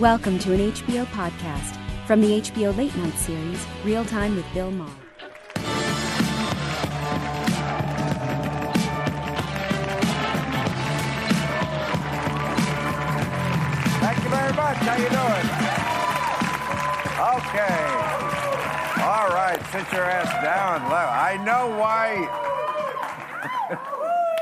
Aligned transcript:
Welcome 0.00 0.40
to 0.40 0.52
an 0.52 0.72
HBO 0.72 1.06
podcast 1.06 1.78
from 2.04 2.20
the 2.20 2.40
HBO 2.40 2.76
Late 2.76 2.96
Night 2.96 3.14
series, 3.14 3.64
Real 3.84 4.04
Time 4.04 4.34
with 4.34 4.44
Bill 4.52 4.72
Maher. 4.72 4.90
Thank 14.00 14.24
you 14.24 14.30
very 14.30 14.52
much. 14.54 14.78
How 14.82 14.96
you 14.96 15.08
doing? 15.14 15.46
Okay. 17.38 17.78
All 19.00 19.28
right. 19.28 19.60
Sit 19.70 19.92
your 19.92 20.02
ass 20.02 20.42
down. 20.42 20.82
I 20.90 21.36
know 21.44 21.68
why. 21.78 22.28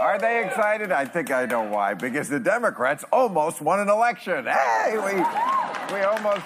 Are 0.02 0.18
they 0.18 0.44
excited? 0.44 0.90
I 0.90 1.04
think 1.04 1.30
I 1.30 1.46
know 1.46 1.62
why. 1.62 1.94
Because 1.94 2.28
the 2.28 2.40
Democrats 2.40 3.04
almost 3.12 3.60
won 3.60 3.78
an 3.78 3.88
election. 3.88 4.46
Hey, 4.46 4.94
we 4.96 5.94
we 5.94 6.02
almost. 6.02 6.44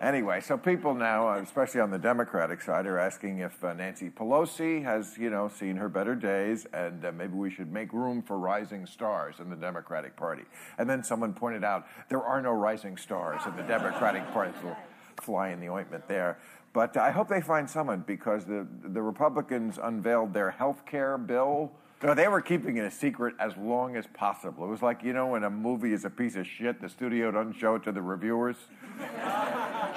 Anyway, 0.00 0.40
so 0.40 0.56
people 0.56 0.94
now, 0.94 1.30
especially 1.30 1.80
on 1.80 1.90
the 1.90 1.98
Democratic 1.98 2.62
side, 2.62 2.86
are 2.86 2.96
asking 2.96 3.40
if 3.40 3.64
uh, 3.64 3.74
Nancy 3.74 4.08
Pelosi 4.08 4.84
has, 4.84 5.18
you 5.18 5.30
know, 5.30 5.48
seen 5.48 5.74
her 5.74 5.88
better 5.88 6.14
days, 6.14 6.64
and 6.72 7.04
uh, 7.04 7.10
maybe 7.10 7.34
we 7.34 7.50
should 7.50 7.72
make 7.72 7.92
room 7.92 8.22
for 8.22 8.38
rising 8.38 8.86
stars 8.86 9.40
in 9.40 9.50
the 9.50 9.56
Democratic 9.56 10.14
Party. 10.14 10.44
And 10.78 10.88
then 10.88 11.02
someone 11.02 11.32
pointed 11.32 11.64
out 11.64 11.88
there 12.08 12.22
are 12.22 12.40
no 12.40 12.52
rising 12.52 12.96
stars 12.96 13.42
in 13.46 13.56
the 13.56 13.64
Democratic 13.64 14.24
Party. 14.32 14.52
So 14.62 14.76
fly 15.20 15.50
in 15.50 15.60
the 15.60 15.68
ointment 15.68 16.06
there. 16.06 16.38
But 16.72 16.96
I 16.96 17.10
hope 17.10 17.28
they 17.28 17.40
find 17.40 17.68
someone 17.68 18.04
because 18.06 18.44
the 18.44 18.66
the 18.84 19.02
Republicans 19.02 19.78
unveiled 19.82 20.34
their 20.34 20.50
health 20.50 20.84
care 20.86 21.18
bill. 21.18 21.72
No, 22.02 22.14
they 22.14 22.28
were 22.28 22.40
keeping 22.40 22.76
it 22.76 22.84
a 22.84 22.90
secret 22.90 23.34
as 23.40 23.56
long 23.56 23.96
as 23.96 24.06
possible. 24.14 24.64
It 24.64 24.68
was 24.68 24.82
like, 24.82 25.02
you 25.02 25.12
know, 25.12 25.28
when 25.28 25.42
a 25.42 25.50
movie 25.50 25.92
is 25.92 26.04
a 26.04 26.10
piece 26.10 26.36
of 26.36 26.46
shit, 26.46 26.80
the 26.80 26.88
studio 26.88 27.32
doesn't 27.32 27.54
show 27.54 27.74
it 27.74 27.82
to 27.84 27.92
the 27.92 28.00
reviewers. 28.00 28.56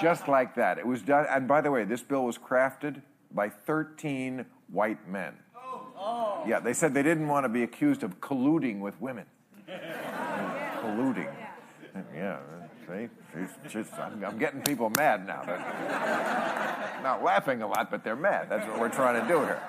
Just 0.01 0.27
like 0.27 0.55
that. 0.55 0.79
It 0.79 0.87
was 0.87 1.03
done. 1.03 1.27
And 1.29 1.47
by 1.47 1.61
the 1.61 1.69
way, 1.69 1.83
this 1.83 2.01
bill 2.01 2.25
was 2.25 2.39
crafted 2.39 3.03
by 3.31 3.49
13 3.49 4.45
white 4.71 5.07
men. 5.07 5.33
Oh. 5.55 5.85
oh. 5.95 6.43
Yeah, 6.47 6.59
they 6.59 6.73
said 6.73 6.95
they 6.95 7.03
didn't 7.03 7.27
want 7.27 7.43
to 7.43 7.49
be 7.49 7.61
accused 7.61 8.01
of 8.01 8.19
colluding 8.19 8.79
with 8.79 8.99
women. 8.99 9.25
colluding. 9.69 11.31
Yeah, 12.15 12.39
see? 12.91 13.09
It's 13.35 13.73
just, 13.73 13.93
I'm, 13.93 14.23
I'm 14.23 14.37
getting 14.37 14.61
people 14.61 14.89
mad 14.89 15.25
now. 15.25 15.41
Not 17.03 17.23
laughing 17.23 17.61
a 17.61 17.67
lot, 17.67 17.89
but 17.89 18.03
they're 18.03 18.15
mad. 18.15 18.47
That's 18.49 18.67
what 18.67 18.79
we're 18.79 18.89
trying 18.89 19.21
to 19.21 19.27
do 19.27 19.39
here. 19.39 19.61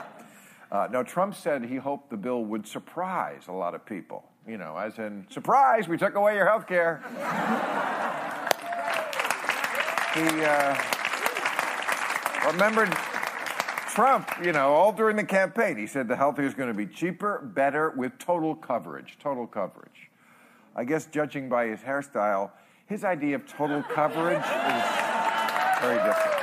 Uh, 0.71 0.89
now, 0.91 1.03
Trump 1.03 1.35
said 1.35 1.65
he 1.65 1.77
hoped 1.77 2.11
the 2.11 2.17
bill 2.17 2.45
would 2.45 2.67
surprise 2.67 3.43
a 3.49 3.53
lot 3.53 3.75
of 3.75 3.85
people. 3.85 4.25
You 4.47 4.59
know, 4.59 4.77
as 4.77 4.99
in, 4.99 5.27
surprise, 5.31 5.87
we 5.87 5.97
took 5.97 6.15
away 6.15 6.35
your 6.35 6.47
health 6.47 6.67
care. 6.67 7.01
he 10.15 10.27
uh, 10.45 10.77
remembered 12.51 12.93
Trump, 13.91 14.29
you 14.43 14.53
know, 14.53 14.73
all 14.73 14.93
during 14.93 15.17
the 15.17 15.25
campaign. 15.25 15.77
He 15.77 15.87
said 15.87 16.09
the 16.09 16.17
health 16.17 16.37
care 16.37 16.47
is 16.47 16.55
going 16.55 16.71
to 16.71 16.75
be 16.75 16.87
cheaper, 16.87 17.41
better, 17.55 17.91
with 17.91 18.19
total 18.19 18.55
coverage. 18.55 19.19
Total 19.23 19.47
coverage. 19.47 20.11
I 20.75 20.85
guess, 20.85 21.07
judging 21.07 21.51
by 21.51 21.67
his 21.67 21.81
hairstyle, 21.81 22.51
his 22.93 23.05
idea 23.05 23.35
of 23.35 23.47
total 23.47 23.83
coverage 23.83 24.37
is 24.37 24.83
very 25.81 25.97
different. 26.05 26.43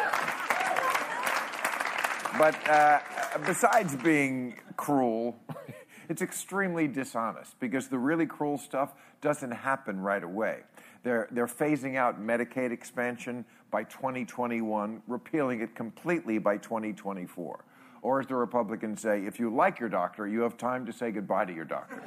But 2.40 2.68
uh, 2.68 3.00
besides 3.46 3.96
being 3.96 4.56
cruel, 4.76 5.38
it's 6.10 6.24
extremely 6.24 6.88
dishonest 6.88 7.60
because 7.60 7.88
the 7.88 8.00
really 8.00 8.26
cruel 8.26 8.58
stuff 8.58 8.94
doesn't 9.22 9.52
happen 9.52 10.00
right 10.00 10.24
away. 10.24 10.62
They're, 11.04 11.28
they're 11.30 11.46
phasing 11.46 11.98
out 11.98 12.20
Medicaid 12.20 12.72
expansion 12.72 13.46
by 13.70 13.84
2021, 13.84 15.04
repealing 15.08 15.62
it 15.62 15.76
completely 15.76 16.40
by 16.40 16.58
2024. 16.58 17.64
Or 18.02 18.20
as 18.22 18.26
the 18.26 18.36
Republicans 18.36 19.02
say, 19.02 19.24
if 19.24 19.40
you 19.40 19.54
like 19.54 19.80
your 19.80 19.90
doctor, 19.90 20.28
you 20.28 20.42
have 20.42 20.58
time 20.58 20.88
to 20.88 20.94
say 20.94 21.12
goodbye 21.12 21.46
to 21.46 21.54
your 21.54 21.66
doctor. 21.66 22.02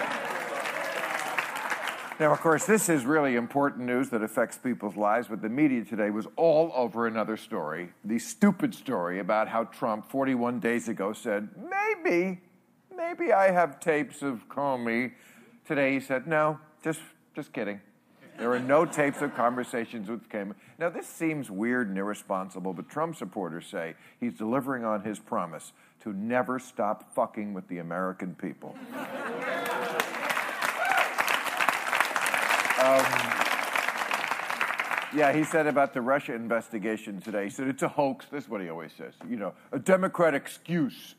Now, 2.20 2.32
of 2.32 2.40
course, 2.40 2.66
this 2.66 2.88
is 2.88 3.04
really 3.04 3.36
important 3.36 3.86
news 3.86 4.10
that 4.10 4.22
affects 4.22 4.58
people's 4.58 4.96
lives, 4.96 5.28
but 5.28 5.40
the 5.40 5.48
media 5.48 5.84
today 5.84 6.10
was 6.10 6.26
all 6.36 6.70
over 6.74 7.06
another 7.06 7.36
story, 7.36 7.90
the 8.04 8.18
stupid 8.18 8.74
story 8.74 9.18
about 9.18 9.48
how 9.48 9.64
Trump 9.64 10.08
41 10.08 10.60
days 10.60 10.88
ago 10.88 11.12
said, 11.12 11.48
maybe, 11.56 12.40
maybe 12.94 13.32
I 13.32 13.50
have 13.50 13.80
tapes 13.80 14.22
of 14.22 14.48
Comey. 14.48 15.12
Today 15.66 15.94
he 15.94 16.00
said, 16.00 16.26
no, 16.26 16.58
just, 16.84 17.00
just 17.34 17.52
kidding. 17.52 17.80
There 18.38 18.52
are 18.52 18.60
no 18.60 18.84
tapes 18.84 19.20
of 19.22 19.34
conversations 19.34 20.08
with 20.08 20.28
Comey. 20.28 20.54
Now, 20.78 20.90
this 20.90 21.06
seems 21.06 21.50
weird 21.50 21.88
and 21.88 21.98
irresponsible, 21.98 22.72
but 22.72 22.88
Trump 22.88 23.16
supporters 23.16 23.66
say 23.66 23.94
he's 24.20 24.34
delivering 24.34 24.84
on 24.84 25.02
his 25.02 25.18
promise 25.18 25.72
to 26.02 26.12
never 26.12 26.58
stop 26.58 27.14
fucking 27.14 27.54
with 27.54 27.68
the 27.68 27.78
American 27.78 28.34
people. 28.34 28.76
Um, 32.82 33.04
yeah, 35.14 35.32
he 35.32 35.44
said 35.44 35.68
about 35.68 35.94
the 35.94 36.00
Russia 36.00 36.34
investigation 36.34 37.20
today. 37.20 37.44
He 37.44 37.50
said 37.50 37.68
it's 37.68 37.82
a 37.82 37.88
hoax. 37.88 38.26
This 38.26 38.44
is 38.44 38.50
what 38.50 38.60
he 38.60 38.68
always 38.70 38.90
says. 38.98 39.14
You 39.28 39.36
know, 39.36 39.54
a 39.70 39.78
Democrat 39.78 40.34
excuse. 40.34 41.14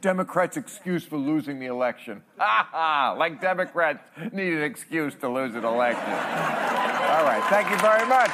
Democrats' 0.00 0.56
excuse 0.56 1.04
for 1.04 1.16
losing 1.16 1.58
the 1.58 1.66
election. 1.66 2.22
Ha 2.38 2.68
ha! 2.70 3.14
Like 3.18 3.40
Democrats 3.40 4.02
need 4.32 4.54
an 4.54 4.62
excuse 4.62 5.14
to 5.16 5.28
lose 5.28 5.54
an 5.54 5.64
election. 5.64 6.04
All 6.04 7.24
right, 7.24 7.42
thank 7.50 7.68
you 7.68 7.78
very 7.78 8.06
much. 8.06 8.30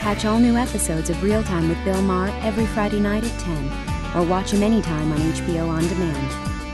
Catch 0.00 0.24
all 0.24 0.38
new 0.38 0.56
episodes 0.56 1.08
of 1.08 1.22
Real 1.22 1.42
Time 1.42 1.68
with 1.68 1.82
Bill 1.84 2.02
Maher 2.02 2.30
every 2.42 2.66
Friday 2.66 3.00
night 3.00 3.24
at 3.24 3.40
10, 3.40 4.16
or 4.16 4.26
watch 4.26 4.50
him 4.52 4.62
anytime 4.62 5.12
on 5.12 5.18
HBO 5.18 5.68
On 5.68 5.86
Demand. 5.86 6.57